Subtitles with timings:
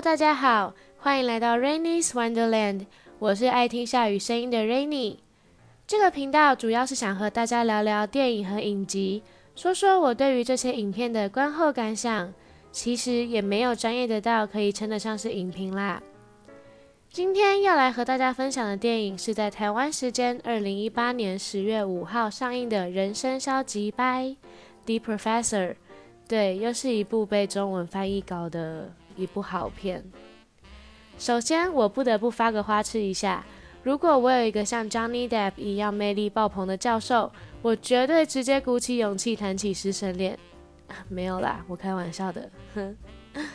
[0.00, 2.86] 大家好，欢迎来到 Rainy's Wonderland。
[3.18, 5.18] 我是爱听下雨声音的 Rainy。
[5.86, 9.22] 这个频道主要是想和大家聊聊电影和影集，
[9.54, 12.32] 说说我对于这些影片的观后感想。
[12.72, 16.02] 其实也没有专业的到可以称得上是影评啦。
[17.10, 24.34] 今天要来和大家分享的电影是在台湾时间二零一八年十月五号上映的《人生消极掰》
[25.00, 25.74] （The Professor）。
[26.26, 30.04] 对，又是一部被中文翻译搞的一部好片。
[31.18, 33.44] 首先，我不得不发个花痴一下：
[33.82, 37.30] 如果我有一个像 Johnny Depp 一样魅力爆棚的教授，
[37.62, 40.38] 我绝对直接鼓起勇气谈起师生恋。
[41.08, 42.50] 没有啦，我开玩笑的。
[42.74, 42.96] 哼。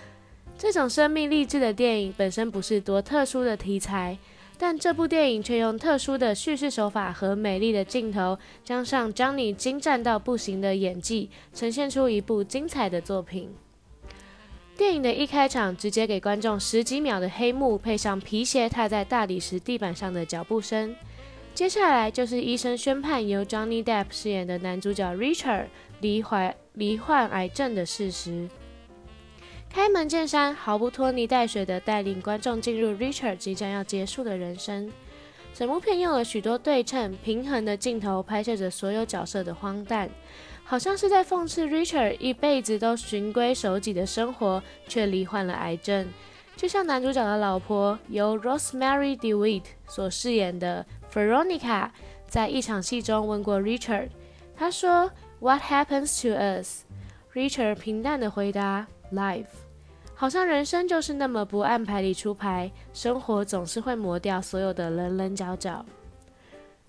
[0.57, 4.17] 这种生命励志的电影本身不是多特殊的题材，
[4.57, 13.53] 但这部电影却用特殊的叙事手法和美丽的镜头，加上 Johnny 精湛到不行的演技，呈现出一部精彩的作品。
[14.77, 20.93] 电影的一开场，直接给观众十几秒的黑幕，配上皮鞋踏在大理石地板上的脚步声。
[21.53, 25.67] 接下来就是医生宣判由 Johnny Depp 饰演的男主角 Richard
[26.01, 28.49] 罹患罹患癌症的事实。
[29.69, 34.91] 开门见山，毫不拖泥带水的带领观众进入 Richard 即将要结束的人生。
[35.55, 40.09] 整部片用了许多对称、平衡的镜头，拍摄着所有角色的荒诞，
[40.65, 46.09] 好像是在讽刺 Richard 一辈子都循规守矩的生活，却罹患了癌症。
[46.57, 51.89] 就像男主角的老婆由 Rosemary DeWitt 所饰演的 Veronica，
[52.27, 54.09] 在一场戏中问过 Richard，
[54.57, 55.09] 他说
[55.39, 59.45] ：“What happens to us？”Richard 平淡地回答：“Life。”
[60.17, 65.85] 好像人生就是那么不按牌理出牌，生活总是会磨掉所有的棱棱角角。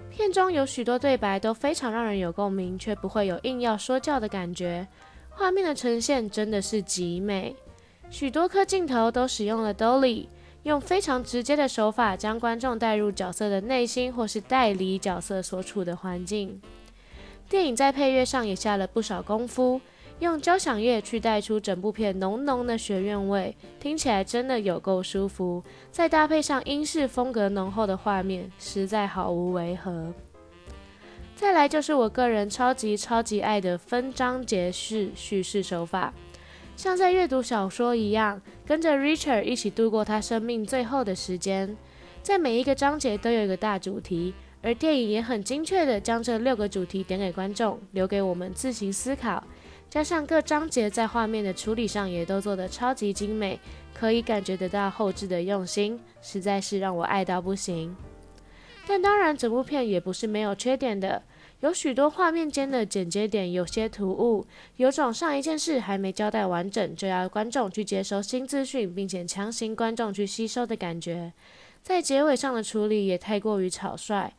[0.08, 4.86] 片中有许多对白都非常让人有共鸣，却不会有硬要说教的感觉。
[5.30, 7.55] 画面的呈现真的是极美，
[8.08, 10.28] 许多颗镜头都使用了 Dolly，
[10.62, 16.62] 用非常直接的手法将观众带入角色的内心，或是带离角色所处的环境。
[17.48, 19.80] 电影在配乐上也下了不少功夫。
[20.20, 25.62] 用交响乐去带出整部片浓浓的学院味，听起来真的有够舒服。
[25.90, 30.12] 再搭配上英式风格浓厚的画面，实在毫无违和。
[31.34, 36.14] 再来就是我个人超级超级爱的分章节式叙事手法，
[36.77, 41.77] 像在阅读小说一样，跟着 Richard 一起度过他生命最后的时间。
[42.22, 49.44] 在每一个章节都有一个大主题，而电影也很精确的将这六个主题点给观众，留给我们自行思考。
[49.89, 53.58] 加上各章节在画面的处理上也都做得超级精美，
[53.95, 57.96] 可以感觉得到后置的用心，实在是让我爱到不行。
[58.86, 61.23] 但当然，整部片也不是没有缺点的，
[61.61, 64.46] 有许多画面间的剪接点有些突兀，
[64.77, 71.33] 有种上一件事还没交代完整，就要观众去接收新资讯，并且强行观众去吸收的感觉。
[71.83, 74.33] 在结尾上的处理也太过于草率。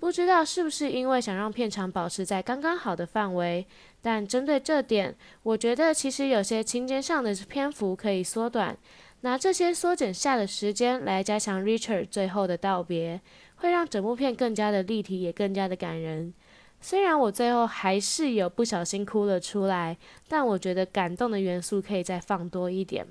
[0.00, 3.66] 不知道是不是因为想让片长保持在刚刚好的范围，
[4.00, 8.74] 但针对这点，我觉得其实有些情节上的篇幅可以缩短，
[9.20, 13.20] 拿这些缩减下的时间来加强 Richard 最后的道别，
[13.56, 16.32] 会让整部片更加的立体，也更加的感人。
[16.80, 23.06] 虽然我最后还是有不小心哭了出来，但我觉得感动的元素可以再放多一点。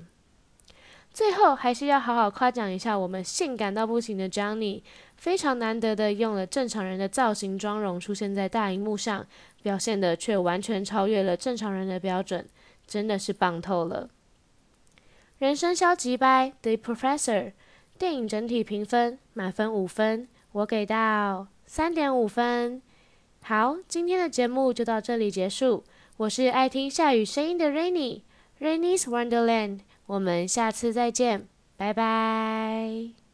[1.12, 4.82] 最后还是要好好夸奖一下我们性感到不行的 Johnny，
[5.16, 9.26] 非常难得的用了正常人的造型妆容出现在大荧幕上，
[9.62, 12.48] 表现的却完全超越了正常人的标准，
[12.86, 14.08] 真的是棒透了。
[15.38, 17.52] 人生消极掰 The Professor
[17.98, 22.80] 电影整体评分满分五分，我给到三点五分。
[23.42, 25.82] 好，今天的节目就到这里结束，
[26.18, 29.80] 我是爱听下雨声音的 Rainy，Rainy's Wonderland。
[30.10, 33.29] 我们下次再见，拜拜。